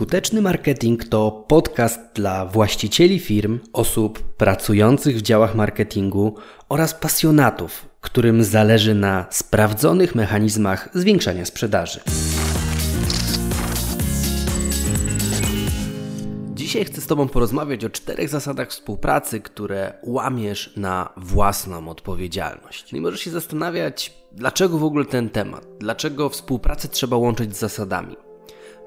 Skuteczny 0.00 0.42
marketing 0.42 1.04
to 1.04 1.44
podcast 1.48 2.00
dla 2.14 2.46
właścicieli 2.46 3.18
firm, 3.18 3.58
osób 3.72 4.22
pracujących 4.22 5.16
w 5.16 5.22
działach 5.22 5.54
marketingu 5.54 6.34
oraz 6.68 6.94
pasjonatów, 6.94 7.88
którym 8.00 8.44
zależy 8.44 8.94
na 8.94 9.26
sprawdzonych 9.30 10.14
mechanizmach 10.14 10.88
zwiększania 10.94 11.44
sprzedaży. 11.44 12.00
Dzisiaj 16.54 16.84
chcę 16.84 17.00
z 17.00 17.06
Tobą 17.06 17.28
porozmawiać 17.28 17.84
o 17.84 17.90
czterech 17.90 18.28
zasadach 18.28 18.68
współpracy, 18.68 19.40
które 19.40 19.92
łamiesz 20.02 20.76
na 20.76 21.12
własną 21.16 21.88
odpowiedzialność. 21.88 22.92
No 22.92 22.98
i 22.98 23.00
możesz 23.00 23.20
się 23.20 23.30
zastanawiać, 23.30 24.14
dlaczego 24.32 24.78
w 24.78 24.84
ogóle 24.84 25.04
ten 25.04 25.30
temat, 25.30 25.66
dlaczego 25.78 26.28
współpracę 26.28 26.88
trzeba 26.88 27.16
łączyć 27.16 27.56
z 27.56 27.60
zasadami. 27.60 28.16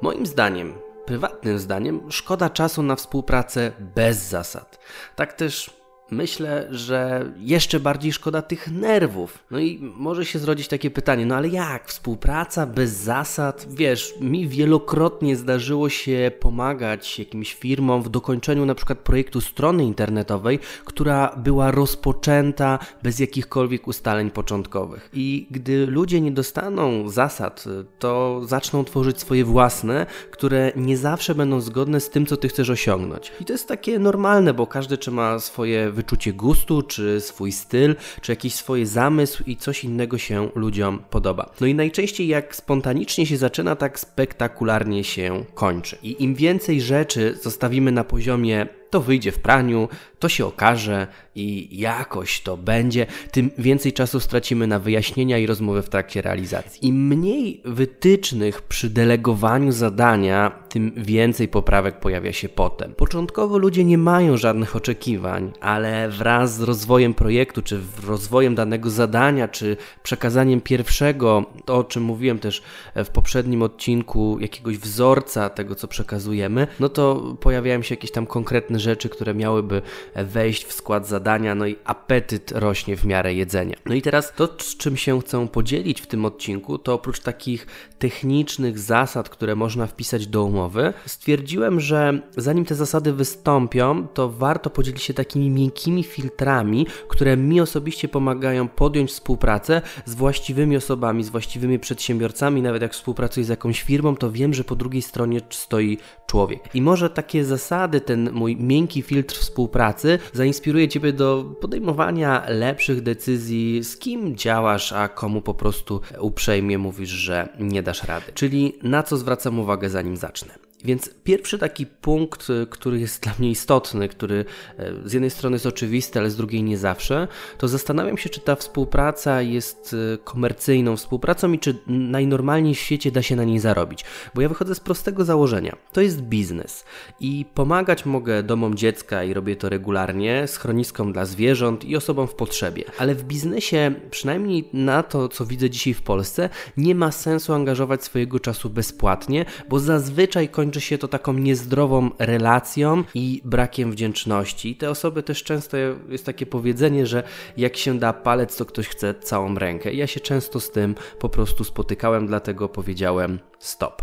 Moim 0.02 0.26
zdaniem, 0.26 0.73
prywatnym 1.05 1.59
zdaniem, 1.59 2.12
szkoda 2.12 2.49
czasu 2.49 2.84
na 2.84 2.95
współpracę 2.95 3.71
bez 3.80 4.17
zasad. 4.17 4.80
Tak 5.16 5.34
też 5.34 5.83
myślę, 6.13 6.67
że 6.72 7.31
jeszcze 7.40 7.80
bardziej 7.80 8.13
szkoda 8.13 8.41
tych 8.41 8.71
nerwów. 8.71 9.40
No 9.52 9.59
i 9.59 9.80
może 9.81 10.26
się 10.26 10.40
zrodzić 10.40 10.67
takie 10.67 10.91
pytanie, 10.91 11.26
no 11.26 11.35
ale 11.35 11.48
jak? 11.48 11.88
Współpraca 11.88 12.66
bez 12.66 12.91
zasad? 12.91 13.67
Wiesz, 13.70 14.13
mi 14.21 14.48
wielokrotnie 14.48 15.35
zdarzyło 15.35 15.90
się 15.90 16.31
pomagać 16.40 17.20
jakimś 17.20 17.54
firmom 17.54 18.04
w 18.04 18.09
dokończeniu 18.09 18.66
na 18.66 18.76
przykład 18.76 18.99
projektu 18.99 19.41
strony 19.41 19.84
internetowej, 19.84 20.59
która 20.85 21.35
była 21.38 21.71
rozpoczęta 21.71 22.80
bez 23.04 23.20
jakichkolwiek 23.20 23.88
ustaleń 23.88 24.32
początkowych. 24.32 25.09
I 25.13 25.48
gdy 25.52 25.88
ludzie 25.88 26.21
nie 26.21 26.32
dostaną 26.32 27.09
zasad, 27.09 27.66
to 27.99 28.41
zaczną 28.45 28.84
tworzyć 28.84 29.20
swoje 29.20 29.45
własne, 29.45 30.05
które 30.32 30.71
nie 30.76 30.98
zawsze 30.98 31.35
będą 31.35 31.62
zgodne 31.62 31.99
z 31.99 32.10
tym, 32.10 32.26
co 32.26 32.38
ty 32.38 32.48
chcesz 32.48 32.70
osiągnąć. 32.70 33.32
I 33.40 33.45
to 33.45 33.54
jest 33.54 33.68
takie 33.68 33.99
normalne, 33.99 34.54
bo 34.54 34.68
każdy 34.68 34.98
czy 34.98 35.12
ma 35.12 35.40
swoje 35.40 35.91
wyczucie 35.91 36.02
gustu, 36.34 36.82
czy 36.82 37.21
swój 37.21 37.51
styl, 37.51 37.96
czy 38.21 38.32
jakiś 38.32 38.55
swój 38.55 38.85
zamysł 38.85 39.43
i 39.48 39.57
coś 39.57 39.84
innego 39.84 40.18
się 40.18 40.49
ludziom 40.55 40.99
podoba. 41.10 41.51
No 41.62 41.68
i 41.68 41.76
najczęściej 41.76 42.27
jak 42.27 42.55
spontanicznie 42.55 43.26
się 43.26 43.37
zaczyna, 43.37 43.76
tak 43.76 43.99
spektakularnie 43.99 45.04
się 45.04 45.45
kończy. 45.54 45.98
I 46.04 46.23
im 46.23 46.35
więcej 46.35 46.82
rzeczy 46.82 47.37
zostawimy 47.41 47.91
na 47.91 48.04
poziomie 48.04 48.68
to 48.93 49.01
wyjdzie 49.01 49.32
w 49.32 49.40
praniu, 49.40 49.90
to 50.20 50.29
się 50.29 50.45
okaże 50.45 51.07
i 51.35 51.79
jakoś 51.79 52.41
to 52.41 52.57
będzie, 52.57 53.05
tym 53.32 53.51
więcej 53.57 53.93
czasu 53.93 54.20
stracimy 54.20 54.67
na 54.67 54.79
wyjaśnienia 54.79 55.38
i 55.38 55.45
rozmowy 55.45 55.82
w 55.82 55.90
trakcie 55.90 56.21
realizacji. 56.21 56.88
Im 56.88 57.07
mniej 57.07 57.62
wytycznych 57.65 58.62
przy 58.62 58.90
delegowaniu 58.90 59.71
zadania, 59.71 60.63
tym 60.74 60.91
więcej 60.98 61.48
poprawek 61.48 61.99
pojawia 61.99 62.34
się 62.34 62.49
potem. 62.49 62.93
Początkowo 62.93 63.57
ludzie 63.57 63.84
nie 63.84 63.98
mają 63.98 64.38
żadnych 64.38 64.75
oczekiwań, 64.75 65.52
ale 65.62 66.09
wraz 66.09 66.56
z 66.56 66.62
rozwojem 66.62 67.13
projektu, 67.13 67.62
czy 67.62 67.79
rozwojem 68.07 68.56
danego 68.56 68.90
zadania, 68.90 69.47
czy 69.47 69.78
przekazaniem 70.03 70.62
pierwszego, 70.62 71.46
to 71.66 71.78
o 71.78 71.84
czym 71.84 72.03
mówiłem 72.03 72.40
też 72.40 72.63
w 72.96 73.09
poprzednim 73.09 73.62
odcinku, 73.62 74.38
jakiegoś 74.40 74.78
wzorca 74.78 75.50
tego, 75.50 75.75
co 75.75 75.88
przekazujemy, 75.88 76.68
no 76.79 76.90
to 76.90 77.35
pojawiają 77.40 77.81
się 77.81 77.96
jakieś 77.96 78.12
tam 78.12 78.25
konkretne 78.25 78.79
rzeczy, 78.79 79.09
które 79.09 79.34
miałyby 79.34 79.81
wejść 80.16 80.66
w 80.66 80.74
skład 80.74 81.07
zadania, 81.07 81.56
no 81.56 81.68
i 81.68 81.75
apetyt 81.85 82.51
rośnie 82.51 82.97
w 82.97 83.06
miarę 83.06 83.34
jedzenia. 83.34 83.75
No 83.85 83.96
i 83.96 84.01
teraz 84.01 84.34
to, 84.35 84.50
z 84.59 84.78
czym 84.78 84.97
się 84.97 85.22
chcę 85.22 85.47
podzielić 85.47 86.01
w 86.01 86.07
tym 86.07 86.25
odcinku, 86.25 86.78
to 86.78 86.94
oprócz 86.94 87.19
takich 87.19 87.68
technicznych 88.00 88.79
zasad, 88.79 89.29
które 89.29 89.56
można 89.56 89.88
wpisać 89.88 90.28
do 90.28 90.44
umowy, 90.44 90.62
stwierdziłem, 91.06 91.80
że 91.80 92.22
zanim 92.38 92.66
te 92.66 92.75
zasady 92.75 93.14
wystąpią, 93.14 94.07
to 94.07 94.29
warto 94.29 94.69
podzielić 94.69 95.03
się 95.03 95.13
takimi 95.13 95.50
miękkimi 95.50 96.03
filtrami, 96.03 96.88
które 97.07 97.38
mi 97.38 97.62
osobiście 97.62 98.07
pomagają 98.07 98.68
podjąć 98.68 99.12
współpracę 99.12 99.81
z 100.06 100.16
właściwymi 100.16 100.78
osobami, 100.78 101.23
z 101.23 101.29
właściwymi 101.29 101.79
przedsiębiorcami. 101.79 102.62
Nawet 102.62 102.81
jak 102.81 102.94
współpracuję 102.94 103.46
z 103.46 103.50
jakąś 103.50 103.81
firmą, 103.81 104.16
to 104.16 104.31
wiem, 104.31 104.53
że 104.53 104.63
po 104.63 104.75
drugiej 104.75 105.02
stronie 105.02 105.41
stoi 105.50 105.97
człowiek. 106.28 106.75
I 106.75 106.81
może 106.81 107.09
takie 107.09 107.46
zasady, 107.46 108.02
ten 108.02 108.31
mój 108.31 108.56
miękki 108.56 109.02
filtr 109.02 109.35
współpracy 109.35 110.19
zainspiruje 110.34 110.88
Ciebie 110.88 111.13
do 111.13 111.56
podejmowania 111.62 112.44
lepszych 112.47 113.02
decyzji, 113.02 113.84
z 113.84 113.97
kim 113.97 114.35
działasz, 114.35 114.94
a 114.94 115.07
komu 115.07 115.41
po 115.41 115.53
prostu 115.53 116.02
uprzejmie 116.19 116.78
mówisz, 116.78 117.09
że 117.09 117.50
nie 117.59 117.84
dasz 117.84 118.03
rady. 118.03 118.31
Czyli 118.34 118.73
na 118.84 119.03
co 119.03 119.18
zwracam 119.18 119.59
uwagę, 119.59 119.90
zanim 119.90 120.18
zacznę. 120.18 120.53
Więc 120.83 121.09
pierwszy 121.23 121.59
taki 121.59 121.85
punkt, 121.85 122.49
y, 122.49 122.67
który 122.69 122.99
jest 122.99 123.23
dla 123.23 123.33
mnie 123.39 123.49
istotny, 123.49 124.09
który 124.09 124.45
e, 124.77 124.94
z 125.05 125.13
jednej 125.13 125.29
strony 125.29 125.55
jest 125.55 125.66
oczywisty, 125.66 126.19
ale 126.19 126.29
z 126.29 126.35
drugiej 126.35 126.63
nie 126.63 126.77
zawsze, 126.77 127.27
to 127.57 127.67
zastanawiam 127.67 128.17
się, 128.17 128.29
czy 128.29 128.39
ta 128.39 128.55
współpraca 128.55 129.41
jest 129.41 129.93
y, 129.93 130.17
komercyjną 130.23 130.95
współpracą 130.95 131.51
i 131.51 131.59
czy 131.59 131.75
najnormalniej 131.88 132.75
w 132.75 132.79
świecie 132.79 133.11
da 133.11 133.22
się 133.22 133.35
na 133.35 133.43
niej 133.43 133.59
zarobić. 133.59 134.05
Bo 134.35 134.41
ja 134.41 134.49
wychodzę 134.49 134.75
z 134.75 134.79
prostego 134.79 135.25
założenia. 135.25 135.75
To 135.93 136.01
jest 136.01 136.22
biznes 136.22 136.85
i 137.19 137.45
pomagać 137.53 138.05
mogę 138.05 138.43
domom 138.43 138.75
dziecka 138.75 139.23
i 139.23 139.33
robię 139.33 139.55
to 139.55 139.69
regularnie, 139.69 140.47
schroniskom 140.47 141.13
dla 141.13 141.25
zwierząt 141.25 141.85
i 141.85 141.95
osobom 141.95 142.27
w 142.27 142.35
potrzebie. 142.35 142.83
Ale 142.97 143.16
w 143.16 143.23
biznesie, 143.23 143.93
przynajmniej 144.11 144.69
na 144.73 145.03
to, 145.03 145.29
co 145.29 145.45
widzę 145.45 145.69
dzisiaj 145.69 145.93
w 145.93 146.01
Polsce, 146.01 146.49
nie 146.77 146.95
ma 146.95 147.11
sensu 147.11 147.53
angażować 147.53 148.03
swojego 148.03 148.39
czasu 148.39 148.69
bezpłatnie, 148.69 149.45
bo 149.69 149.79
zazwyczaj 149.79 150.49
kończy 150.49 150.72
kończy 150.73 150.88
się 150.88 150.97
to 150.97 151.07
taką 151.07 151.34
niezdrową 151.34 152.09
relacją 152.19 153.03
i 153.13 153.41
brakiem 153.45 153.91
wdzięczności. 153.91 154.69
I 154.69 154.75
te 154.75 154.89
osoby 154.89 155.23
też 155.23 155.44
często 155.44 155.78
jest 156.09 156.25
takie 156.25 156.45
powiedzenie, 156.45 157.07
że 157.07 157.23
jak 157.57 157.78
się 157.78 158.00
da 158.00 158.13
palec, 158.13 158.57
to 158.57 158.66
ktoś 158.66 158.88
chce 158.88 159.13
całą 159.13 159.56
rękę. 159.56 159.94
Ja 159.94 160.07
się 160.07 160.19
często 160.19 160.59
z 160.59 160.72
tym 160.72 160.95
po 161.19 161.29
prostu 161.29 161.63
spotykałem, 161.63 162.28
dlatego 162.28 162.69
powiedziałem 162.69 163.39
stop. 163.59 164.01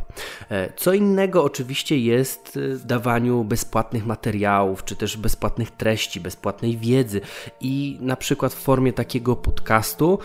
E, 0.50 0.72
co 0.76 0.92
innego 0.92 1.44
oczywiście 1.44 1.98
jest 1.98 2.58
w 2.58 2.84
dawaniu 2.84 3.44
bezpłatnych 3.44 4.06
materiałów, 4.06 4.84
czy 4.84 4.96
też 4.96 5.16
bezpłatnych 5.16 5.70
treści, 5.70 6.20
bezpłatnej 6.20 6.76
wiedzy 6.76 7.20
i 7.60 7.98
na 8.00 8.16
przykład 8.16 8.54
w 8.54 8.62
formie 8.62 8.92
takiego 8.92 9.36
podcastu 9.36 10.18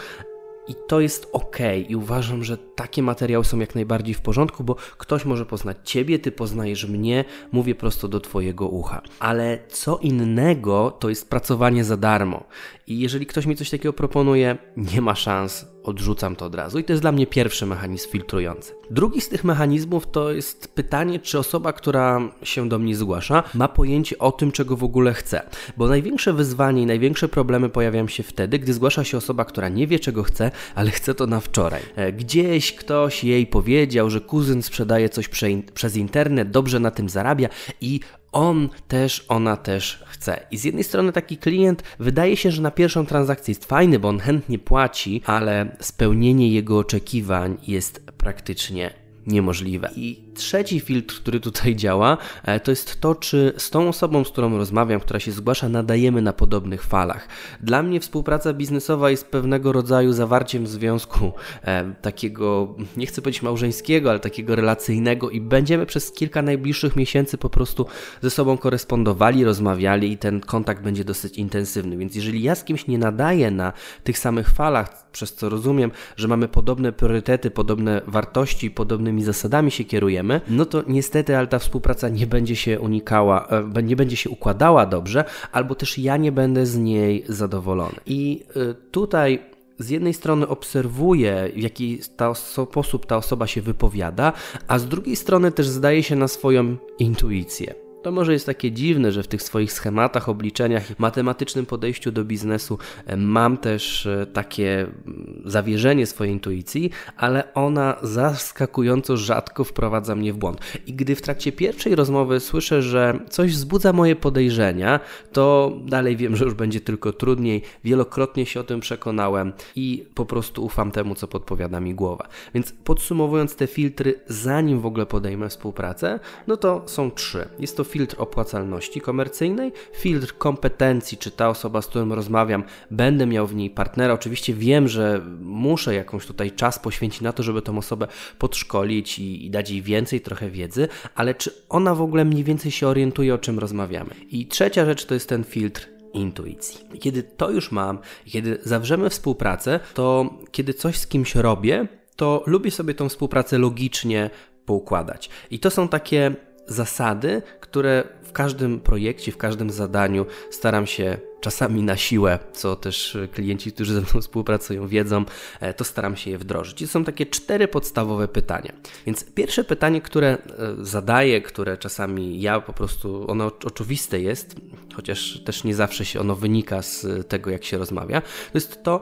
i 0.68 0.76
to 0.88 1.00
jest 1.00 1.30
ok, 1.34 1.58
i 1.88 1.96
uważam, 1.96 2.44
że 2.44 2.58
takie 2.58 3.04
materiały 3.04 3.46
są 3.46 3.60
jak 3.60 3.76
najbardziej 3.76 4.14
w 4.14 4.22
porządku, 4.22 4.64
bo 4.64 4.76
ktoś 4.76 5.26
może 5.26 5.46
poznać 5.46 5.78
Ciebie, 5.84 6.20
Ty 6.20 6.32
poznajesz 6.32 6.86
mnie, 6.86 7.26
mówię 7.52 7.76
prosto 7.76 8.08
do 8.08 8.20
Twojego 8.20 8.68
ucha. 8.68 9.02
Ale 9.20 9.60
co 9.70 9.98
innego 9.98 10.92
to 11.00 11.10
jest 11.10 11.30
pracowanie 11.30 11.84
za 11.84 11.98
darmo. 11.98 12.44
I 12.88 13.00
jeżeli 13.00 13.26
ktoś 13.26 13.46
mi 13.46 13.56
coś 13.56 13.70
takiego 13.70 13.94
proponuje, 13.94 14.58
nie 14.78 15.02
ma 15.02 15.16
szans, 15.16 15.75
odrzucam 15.86 16.36
to 16.36 16.46
od 16.46 16.56
razu. 16.56 16.80
I 16.80 16.84
to 16.84 16.94
jest 16.94 17.04
dla 17.04 17.12
mnie 17.12 17.28
pierwszy 17.28 17.66
mechanizm 17.66 18.10
filtrujący. 18.10 18.74
Drugi 18.92 19.22
z 19.22 19.30
tych 19.30 19.44
mechanizmów 19.44 20.08
to 20.12 20.32
jest 20.32 20.68
pytanie, 20.68 21.20
czy 21.20 21.40
osoba, 21.40 21.74
która 21.74 22.22
się 22.44 22.70
do 22.70 22.80
mnie 22.80 22.96
zgłasza, 22.96 23.44
ma 23.54 23.68
pojęcie 23.68 24.18
o 24.18 24.32
tym, 24.32 24.52
czego 24.52 24.78
w 24.78 24.84
ogóle 24.84 25.14
chce. 25.14 25.42
Bo 25.78 25.88
największe 25.88 26.34
wyzwanie 26.34 26.82
i 26.82 26.86
największe 26.86 27.28
problemy 27.28 27.70
pojawiają 27.70 28.08
się 28.08 28.24
wtedy, 28.24 28.60
gdy 28.60 28.74
zgłasza 28.74 29.04
się 29.04 29.18
osoba, 29.18 29.46
która 29.46 29.70
nie 29.70 29.88
wie, 29.88 30.00
czego 30.00 30.24
chce, 30.24 30.52
ale 30.76 30.92
chce 30.92 31.16
to 31.16 31.28
na 31.28 31.40
wczoraj. 31.40 31.82
E, 31.96 32.14
gdzieś 32.14 32.74
ktoś 32.76 33.24
jej 33.24 33.48
powiedział, 33.48 34.10
że 34.10 34.22
kuzyn 34.22 34.62
sprzedaje 34.62 35.10
coś 35.10 35.28
prze, 35.28 35.48
przez 35.74 35.96
internet, 35.96 36.52
dobrze 36.52 36.80
na 36.80 36.92
tym 36.92 37.10
zarabia 37.10 37.50
i 37.82 38.00
on 38.36 38.70
też, 38.88 39.26
ona 39.28 39.58
też 39.58 40.04
chce. 40.08 40.40
I 40.52 40.58
z 40.58 40.64
jednej 40.64 40.84
strony 40.84 41.12
taki 41.12 41.38
klient 41.38 41.84
wydaje 42.00 42.38
się, 42.38 42.52
że 42.52 42.62
na 42.62 42.72
pierwszą 42.72 43.06
transakcję 43.06 43.52
jest 43.52 43.66
fajny, 43.66 44.00
bo 44.00 44.10
on 44.10 44.20
chętnie 44.20 44.60
płaci, 44.60 45.22
ale 45.26 45.76
spełnienie 45.80 46.50
jego 46.50 46.78
oczekiwań 46.78 47.58
jest 47.68 48.04
praktycznie 48.18 48.94
niemożliwe. 49.28 49.90
I 49.96 50.25
trzeci 50.36 50.80
filtr, 50.80 51.16
który 51.16 51.40
tutaj 51.40 51.76
działa, 51.76 52.18
e, 52.44 52.60
to 52.60 52.72
jest 52.72 53.02
to, 53.02 53.16
czy 53.16 53.54
z 53.58 53.70
tą 53.70 53.88
osobą, 53.88 54.24
z 54.24 54.30
którą 54.30 54.58
rozmawiam, 54.58 55.00
która 55.00 55.20
się 55.20 55.32
zgłasza, 55.32 55.70
nadajemy 55.70 56.22
na 56.22 56.34
podobnych 56.34 56.84
falach. 56.84 57.28
Dla 57.62 57.84
mnie 57.84 58.00
współpraca 58.00 58.54
biznesowa 58.54 59.10
jest 59.10 59.28
pewnego 59.28 59.72
rodzaju 59.72 60.14
zawarciem 60.14 60.68
związku 60.68 61.32
e, 61.64 61.94
takiego, 62.02 62.76
nie 62.98 63.06
chcę 63.06 63.22
powiedzieć 63.22 63.42
małżeńskiego, 63.42 64.10
ale 64.10 64.20
takiego 64.20 64.56
relacyjnego 64.56 65.30
i 65.30 65.42
będziemy 65.42 65.86
przez 65.86 66.12
kilka 66.12 66.42
najbliższych 66.42 66.96
miesięcy 66.96 67.38
po 67.38 67.50
prostu 67.50 67.86
ze 68.22 68.30
sobą 68.30 68.58
korespondowali, 68.58 69.44
rozmawiali 69.44 70.12
i 70.12 70.18
ten 70.18 70.42
kontakt 70.42 70.84
będzie 70.84 71.04
dosyć 71.04 71.38
intensywny. 71.38 71.98
Więc 71.98 72.16
jeżeli 72.16 72.44
ja 72.44 72.56
z 72.56 72.64
kimś 72.64 72.88
nie 72.88 72.98
nadaję 72.98 73.52
na 73.52 73.74
tych 74.04 74.20
samych 74.20 74.50
falach, 74.50 75.06
przez 75.12 75.34
co 75.34 75.50
rozumiem, 75.50 75.92
że 76.18 76.28
mamy 76.28 76.48
podobne 76.48 76.92
priorytety, 76.92 77.52
podobne 77.52 78.02
wartości, 78.08 78.72
podobnymi 78.72 79.24
zasadami 79.24 79.72
się 79.72 79.84
kierujemy, 79.84 80.25
no 80.48 80.66
to 80.66 80.84
niestety, 80.88 81.38
ale 81.38 81.48
ta 81.48 81.60
współpraca 81.60 82.10
nie 82.10 82.28
będzie 82.28 82.56
się 82.56 82.80
unikała, 82.80 83.48
e, 83.76 83.84
nie 83.84 83.96
będzie 83.96 84.18
się 84.18 84.30
układała 84.30 84.86
dobrze, 84.86 85.24
albo 85.52 85.76
też 85.76 85.98
ja 85.98 86.18
nie 86.18 86.32
będę 86.32 86.66
z 86.66 86.78
niej 86.78 87.24
zadowolony. 87.30 87.96
I 88.06 88.44
e, 88.56 88.74
tutaj 88.92 89.40
z 89.80 89.90
jednej 89.90 90.14
strony 90.14 90.48
obserwuję, 90.48 91.52
w 91.56 91.62
jaki 91.62 92.00
ta 92.18 92.34
sposób 92.34 93.06
ta 93.06 93.18
osoba 93.18 93.48
się 93.48 93.62
wypowiada, 93.62 94.34
a 94.68 94.80
z 94.80 94.88
drugiej 94.88 95.16
strony 95.16 95.52
też 95.52 95.68
zdaje 95.68 96.04
się 96.04 96.16
na 96.16 96.28
swoją 96.28 96.78
intuicję. 97.00 97.85
To 98.06 98.12
może 98.12 98.34
jest 98.34 98.46
takie 98.46 98.72
dziwne, 98.72 99.12
że 99.12 99.24
w 99.24 99.28
tych 99.28 99.44
swoich 99.44 99.74
schematach, 99.74 100.30
obliczeniach, 100.30 101.00
matematycznym 101.00 101.66
podejściu 101.66 102.12
do 102.12 102.24
biznesu 102.24 102.78
e, 103.06 103.18
mam 103.18 103.58
też 103.58 104.06
e, 104.06 104.26
takie 104.34 104.80
mm, 104.80 105.42
zawierzenie 105.46 106.06
swojej 106.06 106.34
intuicji, 106.34 106.92
ale 107.18 107.54
ona 107.54 107.96
zaskakująco 108.02 109.18
rzadko 109.18 109.64
wprowadza 109.64 110.16
mnie 110.16 110.34
w 110.34 110.38
błąd. 110.38 110.60
I 110.88 110.94
gdy 110.94 111.16
w 111.16 111.22
trakcie 111.22 111.52
pierwszej 111.52 111.96
rozmowy 111.96 112.40
słyszę, 112.40 112.82
że 112.82 113.20
coś 113.30 113.52
wzbudza 113.52 113.94
moje 113.94 114.16
podejrzenia, 114.16 115.00
to 115.32 115.74
dalej 115.86 116.18
wiem, 116.18 116.36
że 116.36 116.46
już 116.46 116.54
będzie 116.54 116.82
tylko 116.82 117.14
trudniej. 117.14 117.62
Wielokrotnie 117.84 118.46
się 118.46 118.60
o 118.60 118.64
tym 118.64 118.80
przekonałem 118.80 119.54
i 119.76 120.06
po 120.16 120.26
prostu 120.26 120.66
ufam 120.66 120.92
temu, 120.92 121.16
co 121.16 121.28
podpowiada 121.28 121.80
mi 121.80 121.96
głowa. 121.96 122.28
Więc 122.54 122.72
podsumowując 122.72 123.56
te 123.56 123.68
filtry, 123.68 124.20
zanim 124.28 124.80
w 124.80 124.86
ogóle 124.86 125.06
podejmę 125.06 125.50
współpracę, 125.50 126.20
no 126.48 126.58
to 126.58 126.84
są 126.86 127.12
trzy. 127.12 127.48
Jest 127.60 127.78
to 127.78 127.84
filtr 127.96 128.16
opłacalności 128.20 129.02
komercyjnej, 129.02 129.72
filtr 129.94 130.38
kompetencji, 130.38 131.18
czy 131.18 131.32
ta 131.32 131.50
osoba, 131.50 131.82
z 131.82 131.88
którą 131.88 132.16
rozmawiam, 132.16 132.64
będę 132.92 133.26
miał 133.26 133.48
w 133.48 133.56
niej 133.56 133.70
partnera. 133.70 134.14
Oczywiście 134.14 134.54
wiem, 134.54 134.88
że 134.88 135.22
muszę 135.42 135.96
jakąś 135.96 136.26
tutaj 136.26 136.52
czas 136.52 136.80
poświęcić 136.80 137.22
na 137.22 137.34
to, 137.34 137.44
żeby 137.44 137.62
tą 137.62 137.78
osobę 137.78 138.08
podszkolić 138.40 139.20
i, 139.20 139.46
i 139.46 139.50
dać 139.50 139.70
jej 139.70 139.82
więcej 139.82 140.22
trochę 140.22 140.50
wiedzy, 140.50 140.88
ale 141.16 141.36
czy 141.36 141.52
ona 141.70 141.96
w 141.96 142.02
ogóle 142.02 142.26
mniej 142.26 142.44
więcej 142.44 142.72
się 142.72 142.88
orientuje, 142.88 143.34
o 143.34 143.38
czym 143.38 143.60
rozmawiamy. 143.60 144.10
I 144.30 144.48
trzecia 144.48 144.86
rzecz 144.86 145.06
to 145.06 145.14
jest 145.14 145.30
ten 145.30 145.44
filtr 145.44 145.90
intuicji. 146.14 146.80
Kiedy 147.00 147.24
to 147.24 147.52
już 147.52 147.72
mam, 147.72 148.00
kiedy 148.26 148.60
zawrzemy 148.64 149.10
współpracę, 149.10 149.80
to 149.94 150.34
kiedy 150.52 150.74
coś 150.74 150.98
z 150.98 151.08
kimś 151.08 151.36
robię, 151.36 151.88
to 152.16 152.44
lubię 152.46 152.72
sobie 152.72 152.94
tą 152.94 153.10
współpracę 153.10 153.58
logicznie 153.58 154.30
poukładać. 154.66 155.30
I 155.52 155.60
to 155.60 155.70
są 155.70 155.88
takie 155.88 156.36
zasady, 156.68 157.42
które 157.60 158.04
w 158.24 158.32
każdym 158.32 158.80
projekcie, 158.80 159.32
w 159.32 159.38
każdym 159.38 159.70
zadaniu 159.70 160.26
staram 160.52 160.88
się 160.88 161.18
czasami 161.42 161.84
na 161.84 161.98
siłę, 161.98 162.40
co 162.54 162.76
też 162.76 163.18
klienci, 163.34 163.72
którzy 163.72 163.94
ze 163.94 164.02
mną 164.02 164.22
współpracują, 164.22 164.88
wiedzą, 164.88 165.26
e, 165.60 165.74
to 165.74 165.84
staram 165.84 166.16
się 166.16 166.32
je 166.32 166.38
wdrożyć. 166.38 166.82
I 166.82 166.88
są 166.88 167.04
takie 167.04 167.26
cztery 167.26 167.68
podstawowe 167.68 168.28
pytania. 168.28 168.74
Więc 169.06 169.26
pierwsze 169.34 169.64
pytanie, 169.64 170.02
które 170.02 170.28
e, 170.28 170.38
zadaję, 170.80 171.42
które 171.42 171.78
czasami 171.78 172.42
ja 172.42 172.62
po 172.62 172.74
prostu, 172.74 173.32
ono 173.32 173.52
oczywiste 173.66 174.20
jest, 174.20 174.56
chociaż 174.96 175.40
też 175.46 175.64
nie 175.64 175.76
zawsze 175.76 176.06
się 176.06 176.20
ono 176.20 176.36
wynika 176.36 176.82
z 176.82 177.28
tego, 177.28 177.52
jak 177.52 177.64
się 177.64 177.78
rozmawia, 177.78 178.22
to 178.22 178.58
jest 178.58 178.84
to, 178.84 179.02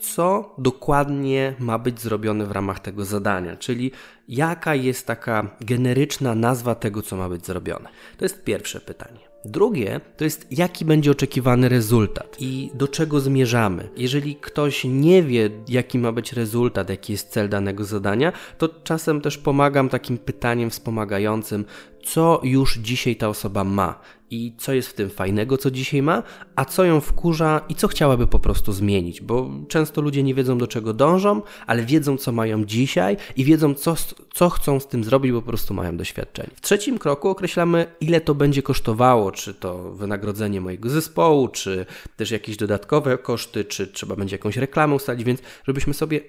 co 0.00 0.54
dokładnie 0.58 1.54
ma 1.58 1.78
być 1.78 2.00
zrobione 2.00 2.46
w 2.46 2.52
ramach 2.52 2.80
tego 2.80 3.04
zadania, 3.04 3.56
czyli 3.56 3.92
jaka 4.28 4.74
jest 4.74 5.06
taka 5.06 5.56
generyczna 5.60 6.34
nazwa 6.34 6.74
tego, 6.74 7.02
co 7.02 7.16
ma 7.16 7.28
być 7.28 7.46
zrobione. 7.46 7.88
To 8.16 8.24
jest 8.24 8.44
pierwsze 8.44 8.80
pytanie. 8.80 9.30
Drugie 9.44 10.00
to 10.16 10.24
jest, 10.24 10.46
jaki 10.50 10.84
będzie 10.84 11.10
oczekiwany 11.10 11.68
rezultat 11.68 12.36
i 12.40 12.70
do 12.74 12.88
czego 12.88 13.20
zmierzamy. 13.20 13.88
Jeżeli 13.96 14.36
ktoś 14.36 14.84
nie 14.84 15.22
wie, 15.22 15.50
jaki 15.68 15.98
ma 15.98 16.12
być 16.12 16.32
rezultat, 16.32 16.90
jaki 16.90 17.12
jest 17.12 17.28
cel 17.28 17.48
danego 17.48 17.84
zadania, 17.84 18.32
to 18.58 18.68
czasem 18.68 19.20
też 19.20 19.38
pomagam 19.38 19.88
takim 19.88 20.18
pytaniem 20.18 20.70
wspomagającym, 20.70 21.64
co 22.04 22.40
już 22.42 22.78
dzisiaj 22.78 23.16
ta 23.16 23.28
osoba 23.28 23.64
ma 23.64 24.00
i 24.30 24.52
co 24.58 24.72
jest 24.72 24.88
w 24.88 24.94
tym 24.94 25.10
fajnego, 25.10 25.58
co 25.58 25.70
dzisiaj 25.70 26.02
ma, 26.02 26.22
a 26.56 26.64
co 26.64 26.84
ją 26.84 27.00
wkurza 27.00 27.60
i 27.68 27.74
co 27.74 27.88
chciałaby 27.88 28.26
po 28.26 28.38
prostu 28.38 28.72
zmienić, 28.72 29.20
bo 29.20 29.50
często 29.68 30.00
ludzie 30.00 30.22
nie 30.22 30.34
wiedzą 30.34 30.58
do 30.58 30.66
czego 30.66 30.94
dążą, 30.94 31.42
ale 31.66 31.82
wiedzą 31.82 32.16
co 32.16 32.32
mają 32.32 32.64
dzisiaj 32.64 33.16
i 33.36 33.44
wiedzą 33.44 33.74
co, 33.74 33.94
co 34.34 34.50
chcą 34.50 34.80
z 34.80 34.86
tym 34.86 35.04
zrobić, 35.04 35.32
bo 35.32 35.42
po 35.42 35.48
prostu 35.48 35.74
mają 35.74 35.96
doświadczenie. 35.96 36.50
W 36.54 36.60
trzecim 36.60 36.98
kroku 36.98 37.28
określamy 37.28 37.86
ile 38.00 38.20
to 38.20 38.34
będzie 38.34 38.62
kosztowało, 38.62 39.32
czy 39.32 39.54
to 39.54 39.92
wynagrodzenie 39.92 40.60
mojego 40.60 40.90
zespołu, 40.90 41.48
czy 41.48 41.86
też 42.16 42.30
jakieś 42.30 42.56
dodatkowe 42.56 43.18
koszty, 43.18 43.64
czy 43.64 43.86
trzeba 43.86 44.16
będzie 44.16 44.34
jakąś 44.34 44.56
reklamę 44.56 44.94
ustalić, 44.94 45.24
więc 45.24 45.40
żebyśmy 45.66 45.94
sobie 45.94 46.20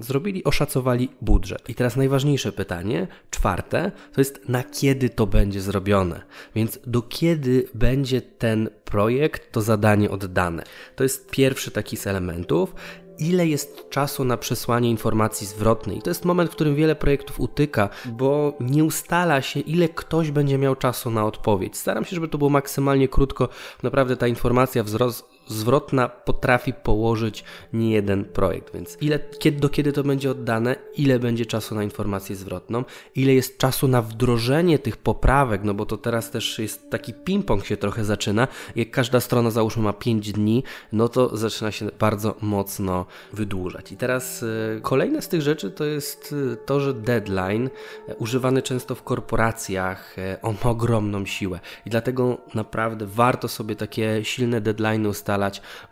zrobili, 0.00 0.44
oszacowali 0.44 1.08
budżet. 1.20 1.70
I 1.70 1.74
teraz 1.74 1.96
najważniejsze 1.96 2.52
pytanie, 2.52 3.06
czwarte, 3.30 3.92
to 4.12 4.20
jest 4.20 4.48
na 4.48 4.64
kiedy 4.64 5.10
to 5.10 5.26
będzie 5.26 5.60
zrobione. 5.60 6.22
Więc 6.54 6.78
do 6.86 7.02
kiedy 7.02 7.68
będzie 7.74 8.20
ten 8.22 8.70
projekt, 8.84 9.52
to 9.52 9.62
zadanie 9.62 10.10
oddane. 10.10 10.62
To 10.96 11.02
jest 11.02 11.30
pierwszy 11.30 11.70
taki 11.70 11.96
z 11.96 12.06
elementów 12.06 12.74
ile 13.18 13.46
jest 13.46 13.90
czasu 13.90 14.24
na 14.24 14.36
przesłanie 14.36 14.90
informacji 14.90 15.46
zwrotnej. 15.46 16.02
To 16.02 16.10
jest 16.10 16.24
moment, 16.24 16.50
w 16.50 16.54
którym 16.54 16.74
wiele 16.74 16.96
projektów 16.96 17.40
utyka, 17.40 17.88
bo 18.04 18.56
nie 18.60 18.84
ustala 18.84 19.42
się, 19.42 19.60
ile 19.60 19.88
ktoś 19.88 20.30
będzie 20.30 20.58
miał 20.58 20.76
czasu 20.76 21.10
na 21.10 21.26
odpowiedź. 21.26 21.76
Staram 21.76 22.04
się, 22.04 22.14
żeby 22.14 22.28
to 22.28 22.38
było 22.38 22.50
maksymalnie 22.50 23.08
krótko. 23.08 23.48
Naprawdę 23.82 24.16
ta 24.16 24.26
informacja 24.26 24.82
wzrost, 24.82 25.35
zwrotna 25.46 26.08
potrafi 26.08 26.72
położyć 26.72 27.44
nie 27.72 27.90
jeden 27.90 28.24
projekt, 28.24 28.74
więc 28.74 28.98
ile, 29.00 29.18
kiedy, 29.38 29.60
do 29.60 29.68
kiedy 29.68 29.92
to 29.92 30.02
będzie 30.02 30.30
oddane, 30.30 30.76
ile 30.96 31.18
będzie 31.18 31.46
czasu 31.46 31.74
na 31.74 31.82
informację 31.82 32.36
zwrotną, 32.36 32.84
ile 33.14 33.34
jest 33.34 33.58
czasu 33.58 33.88
na 33.88 34.02
wdrożenie 34.02 34.78
tych 34.78 34.96
poprawek, 34.96 35.64
no 35.64 35.74
bo 35.74 35.86
to 35.86 35.96
teraz 35.96 36.30
też 36.30 36.58
jest 36.58 36.90
taki 36.90 37.14
ping-pong 37.14 37.64
się 37.64 37.76
trochę 37.76 38.04
zaczyna, 38.04 38.48
jak 38.76 38.90
każda 38.90 39.20
strona 39.20 39.50
załóżmy 39.50 39.82
ma 39.82 39.92
5 39.92 40.32
dni, 40.32 40.62
no 40.92 41.08
to 41.08 41.36
zaczyna 41.36 41.72
się 41.72 41.86
bardzo 41.98 42.34
mocno 42.40 43.06
wydłużać. 43.32 43.92
I 43.92 43.96
teraz 43.96 44.42
y, 44.42 44.80
kolejne 44.82 45.22
z 45.22 45.28
tych 45.28 45.42
rzeczy 45.42 45.70
to 45.70 45.84
jest 45.84 46.32
y, 46.32 46.56
to, 46.66 46.80
że 46.80 46.94
deadline 46.94 47.70
y, 48.08 48.14
używany 48.14 48.62
często 48.62 48.94
w 48.94 49.02
korporacjach, 49.02 50.16
on 50.42 50.56
ma 50.64 50.70
ogromną 50.70 51.26
siłę. 51.26 51.60
I 51.86 51.90
dlatego 51.90 52.38
naprawdę 52.54 53.06
warto 53.06 53.48
sobie 53.48 53.76
takie 53.76 54.24
silne 54.24 54.60
deadline 54.60 55.06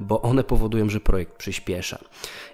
bo 0.00 0.22
one 0.22 0.44
powodują, 0.44 0.88
że 0.88 1.00
projekt 1.00 1.36
przyspiesza. 1.36 1.98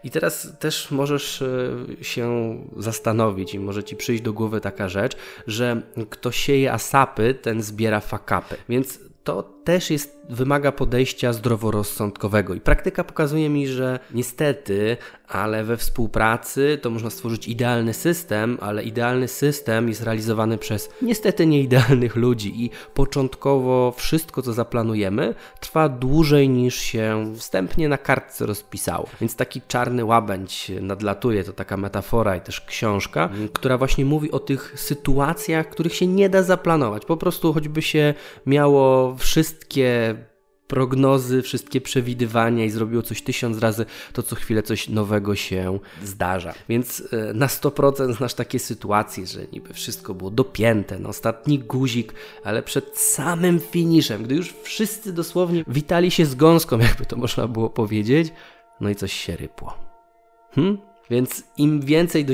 I 0.04 0.10
teraz 0.10 0.58
też 0.58 0.90
możesz 0.90 1.42
e, 1.42 2.04
się 2.04 2.56
zastanowić 2.76 3.54
i 3.54 3.58
może 3.58 3.84
ci 3.84 3.96
przyjść 3.96 4.22
do 4.22 4.32
głowy 4.32 4.60
taka 4.60 4.88
rzecz, 4.88 5.16
że 5.46 5.82
kto 6.10 6.32
sieje 6.32 6.72
asapy, 6.72 7.34
ten 7.34 7.62
zbiera 7.62 8.00
fakapy. 8.00 8.56
Więc 8.68 8.98
to 9.24 9.42
też 9.64 9.90
jest, 9.90 10.20
wymaga 10.30 10.72
podejścia 10.72 11.32
zdroworozsądkowego. 11.32 12.54
I 12.54 12.60
praktyka 12.60 13.04
pokazuje 13.04 13.48
mi, 13.48 13.68
że 13.68 13.98
niestety, 14.14 14.96
ale 15.28 15.64
we 15.64 15.76
współpracy 15.76 16.78
to 16.82 16.90
można 16.90 17.10
stworzyć 17.10 17.48
idealny 17.48 17.94
system, 17.94 18.58
ale 18.60 18.82
idealny 18.82 19.28
system 19.28 19.88
jest 19.88 20.02
realizowany 20.02 20.58
przez 20.58 20.90
niestety 21.02 21.46
nieidealnych 21.46 22.16
ludzi 22.16 22.64
i 22.64 22.70
początkowo 22.94 23.94
wszystko, 23.96 24.42
co 24.42 24.52
zaplanujemy, 24.52 25.34
trwa 25.60 25.88
dłużej 25.88 26.48
niż 26.48 26.74
się 26.74 27.32
wstępnie 27.36 27.88
na 27.88 27.98
kartce 27.98 28.46
rozpisało. 28.46 29.06
Więc 29.20 29.36
taki 29.36 29.62
czarny 29.68 30.04
łabędź 30.04 30.72
nadlatuje, 30.80 31.44
to 31.44 31.52
taka 31.52 31.76
metafora 31.76 32.36
i 32.36 32.40
też 32.40 32.60
książka, 32.60 33.28
która 33.52 33.78
właśnie 33.78 34.04
mówi 34.04 34.30
o 34.30 34.38
tych 34.38 34.72
sytuacjach, 34.76 35.68
których 35.68 35.94
się 35.94 36.06
nie 36.06 36.28
da 36.28 36.42
zaplanować. 36.42 37.04
Po 37.04 37.16
prostu 37.16 37.52
choćby 37.52 37.82
się 37.82 38.14
miało 38.46 39.16
wszystkie 39.60 40.14
prognozy, 40.66 41.42
wszystkie 41.42 41.80
przewidywania 41.80 42.64
i 42.64 42.70
zrobiło 42.70 43.02
coś 43.02 43.22
tysiąc 43.22 43.58
razy, 43.58 43.86
to 44.12 44.22
co 44.22 44.36
chwilę 44.36 44.62
coś 44.62 44.88
nowego 44.88 45.36
się 45.36 45.78
zdarza. 46.04 46.54
Więc 46.68 47.02
e, 47.12 47.34
na 47.34 47.46
100% 47.46 48.16
znasz 48.16 48.34
takie 48.34 48.58
sytuacje, 48.58 49.26
że 49.26 49.40
niby 49.52 49.74
wszystko 49.74 50.14
było 50.14 50.30
dopięte, 50.30 50.98
na 50.98 51.08
ostatni 51.08 51.58
guzik, 51.58 52.14
ale 52.44 52.62
przed 52.62 52.98
samym 52.98 53.60
finiszem, 53.60 54.22
gdy 54.22 54.34
już 54.34 54.54
wszyscy 54.62 55.12
dosłownie 55.12 55.64
witali 55.66 56.10
się 56.10 56.26
z 56.26 56.34
gąską, 56.34 56.78
jakby 56.88 57.06
to 57.06 57.16
można 57.16 57.48
było 57.48 57.70
powiedzieć, 57.70 58.32
no 58.80 58.90
i 58.90 58.94
coś 58.94 59.12
się 59.12 59.36
rypło. 59.36 59.74
Hm? 60.54 60.78
Więc 61.10 61.44
im 61.56 61.80
więcej 61.80 62.26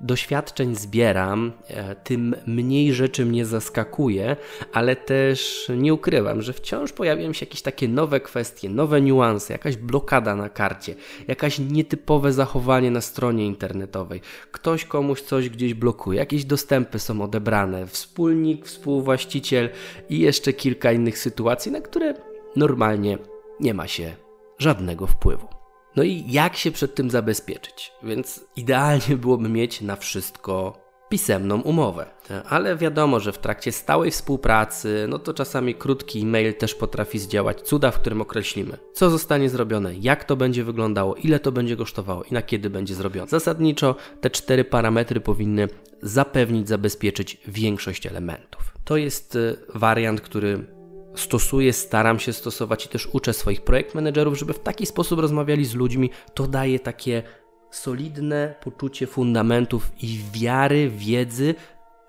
doświadczeń 0.00 0.74
zbieram, 0.76 1.52
e, 1.68 1.94
tym 1.94 2.34
mniej 2.46 2.92
rzeczy 2.92 3.26
mnie 3.26 3.46
zaskakuje, 3.46 4.36
ale 4.72 4.96
też 4.96 5.70
nie 5.76 5.94
ukrywam, 5.94 6.42
że 6.42 6.52
wciąż 6.52 6.92
pojawiają 6.92 7.32
się 7.32 7.46
jakieś 7.46 7.62
takie 7.62 7.88
nowe 7.88 8.20
kwestie, 8.20 8.68
nowe 8.68 9.00
niuanse, 9.00 9.52
jakaś 9.52 9.76
blokada 9.76 10.36
na 10.36 10.48
karcie, 10.48 10.94
jakaś 11.28 11.58
nietypowe 11.58 12.32
zachowanie 12.32 12.90
na 12.90 13.00
stronie 13.00 13.46
internetowej. 13.46 14.20
Ktoś 14.52 14.84
komuś 14.84 15.20
coś 15.20 15.50
gdzieś 15.50 15.74
blokuje, 15.74 16.18
jakieś 16.18 16.44
dostępy 16.44 16.98
są 16.98 17.22
odebrane, 17.22 17.86
wspólnik, 17.86 18.66
współwłaściciel 18.66 19.70
i 20.08 20.18
jeszcze 20.18 20.52
kilka 20.52 20.92
innych 20.92 21.18
sytuacji, 21.18 21.72
na 21.72 21.80
które 21.80 22.14
normalnie 22.56 23.18
nie 23.60 23.74
ma 23.74 23.88
się 23.88 24.14
żadnego 24.58 25.06
wpływu. 25.06 25.51
No 25.96 26.02
i 26.02 26.24
jak 26.28 26.56
się 26.56 26.70
przed 26.70 26.94
tym 26.94 27.10
zabezpieczyć? 27.10 27.92
Więc 28.02 28.44
idealnie 28.56 29.16
byłoby 29.16 29.48
mieć 29.48 29.80
na 29.80 29.96
wszystko 29.96 30.82
pisemną 31.12 31.60
umowę. 31.60 32.06
Ale 32.48 32.76
wiadomo, 32.76 33.20
że 33.20 33.32
w 33.32 33.38
trakcie 33.38 33.72
stałej 33.72 34.10
współpracy, 34.10 35.06
no 35.08 35.18
to 35.18 35.34
czasami 35.34 35.74
krótki 35.74 36.20
e-mail 36.20 36.54
też 36.54 36.74
potrafi 36.74 37.18
zdziałać 37.18 37.60
cuda, 37.60 37.90
w 37.90 38.00
którym 38.00 38.20
określimy, 38.20 38.78
co 38.92 39.10
zostanie 39.10 39.50
zrobione, 39.50 39.94
jak 39.94 40.24
to 40.24 40.36
będzie 40.36 40.64
wyglądało, 40.64 41.14
ile 41.14 41.40
to 41.40 41.52
będzie 41.52 41.76
kosztowało 41.76 42.24
i 42.24 42.34
na 42.34 42.42
kiedy 42.42 42.70
będzie 42.70 42.94
zrobione. 42.94 43.28
Zasadniczo 43.28 43.94
te 44.20 44.30
cztery 44.30 44.64
parametry 44.64 45.20
powinny 45.20 45.68
zapewnić, 46.02 46.68
zabezpieczyć 46.68 47.40
większość 47.46 48.06
elementów. 48.06 48.74
To 48.84 48.96
jest 48.96 49.36
y, 49.36 49.56
wariant, 49.74 50.20
który 50.20 50.66
stosuję, 51.14 51.72
staram 51.72 52.18
się 52.18 52.32
stosować 52.32 52.86
i 52.86 52.88
też 52.88 53.08
uczę 53.12 53.32
swoich 53.32 53.60
projekt 53.60 53.94
żeby 54.32 54.52
w 54.52 54.58
taki 54.58 54.86
sposób 54.86 55.20
rozmawiali 55.20 55.64
z 55.64 55.74
ludźmi. 55.74 56.10
To 56.34 56.46
daje 56.46 56.80
takie 56.80 57.22
solidne 57.70 58.54
poczucie 58.64 59.06
fundamentów 59.06 59.92
i 60.02 60.20
wiary, 60.32 60.90
wiedzy, 60.90 61.54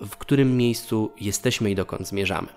w 0.01 0.17
którym 0.17 0.57
miejscu 0.57 1.12
jesteśmy 1.22 1.72
i 1.72 1.75
dokąd 1.75 2.07
zmierzamy. 2.07 2.48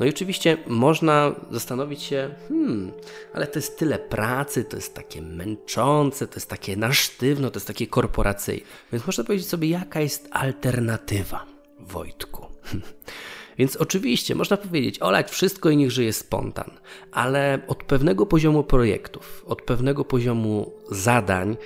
No 0.00 0.06
i 0.06 0.08
oczywiście 0.08 0.56
można 0.66 1.34
zastanowić 1.50 2.02
się, 2.02 2.34
hmm, 2.48 2.92
ale 3.34 3.46
to 3.46 3.58
jest 3.58 3.78
tyle 3.78 3.98
pracy, 3.98 4.64
to 4.64 4.76
jest 4.76 4.94
takie 4.94 5.22
męczące, 5.22 6.26
to 6.26 6.34
jest 6.34 6.50
takie 6.50 6.76
na 6.76 6.92
sztywno, 6.92 7.50
to 7.50 7.56
jest 7.56 7.66
takie 7.66 7.86
korporacyjne. 7.86 8.66
Więc 8.92 9.06
można 9.06 9.24
powiedzieć 9.24 9.48
sobie, 9.48 9.68
jaka 9.68 10.00
jest 10.00 10.28
alternatywa, 10.30 11.46
Wojtku. 11.78 12.46
Więc 13.60 13.76
oczywiście 13.76 14.34
można 14.34 14.56
powiedzieć, 14.56 15.02
olać 15.02 15.30
wszystko 15.30 15.70
i 15.70 15.76
niech 15.76 15.90
żyje 15.90 16.12
spontan, 16.12 16.70
ale 17.12 17.60
od 17.68 17.84
pewnego 17.84 18.26
poziomu 18.26 18.64
projektów, 18.64 19.44
od 19.46 19.62
pewnego 19.62 20.04
poziomu 20.04 20.72
zadań, 20.90 21.56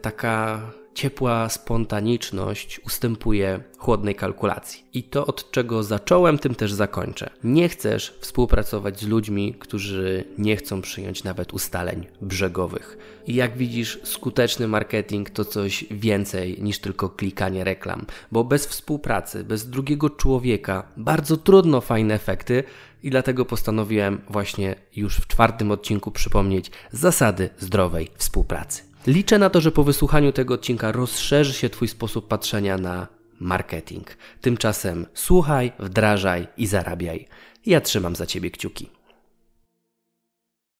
taka 0.00 0.60
ciepła 0.94 1.48
spontaniczność 1.48 2.80
ustępuje 2.86 3.60
chłodnej 3.78 4.14
kalkulacji. 4.14 4.84
I 4.92 5.02
to, 5.02 5.26
od 5.26 5.50
czego 5.50 5.82
zacząłem, 5.82 6.38
tym 6.38 6.54
też 6.54 6.72
zakończę. 6.72 7.30
Nie 7.44 7.68
chcesz 7.68 8.18
współpracować 8.20 9.00
z 9.00 9.06
ludźmi, 9.06 9.54
którzy 9.58 10.24
nie 10.38 10.56
chcą 10.56 10.82
przyjąć 10.82 11.24
nawet 11.24 11.54
ustaleń 11.54 12.06
brzegowych. 12.20 12.98
I 13.26 13.34
jak 13.34 13.56
widzisz, 13.56 14.00
skuteczny 14.04 14.68
marketing 14.68 15.30
to 15.30 15.44
coś 15.44 15.84
więcej 15.90 16.62
niż 16.62 16.78
tylko 16.78 17.08
klikanie 17.08 17.64
reklam, 17.64 18.06
bo 18.32 18.44
bez 18.44 18.66
współpracy, 18.66 19.44
bez 19.44 19.70
drugiego 19.70 20.10
człowieka 20.10 20.88
bardzo 20.96 21.36
trudno 21.36 21.80
fajne 21.80 22.14
efekty. 22.14 22.64
I 23.02 23.10
dlatego 23.10 23.44
postanowiłem 23.44 24.20
właśnie 24.28 24.74
już 24.96 25.16
w 25.16 25.26
czwartym 25.26 25.70
odcinku 25.70 26.10
przypomnieć 26.10 26.70
zasady 26.92 27.50
zdrowej 27.58 28.10
współpracy. 28.16 28.89
Liczę 29.06 29.38
na 29.38 29.50
to, 29.50 29.60
że 29.60 29.72
po 29.72 29.84
wysłuchaniu 29.84 30.32
tego 30.32 30.54
odcinka 30.54 30.92
rozszerzy 30.92 31.52
się 31.52 31.70
Twój 31.70 31.88
sposób 31.88 32.28
patrzenia 32.28 32.78
na 32.78 33.06
marketing. 33.40 34.16
Tymczasem 34.40 35.06
słuchaj, 35.14 35.72
wdrażaj 35.78 36.46
i 36.56 36.66
zarabiaj. 36.66 37.26
Ja 37.66 37.80
trzymam 37.80 38.16
za 38.16 38.26
Ciebie 38.26 38.50
kciuki. 38.50 38.99